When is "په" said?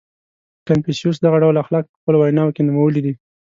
1.87-1.95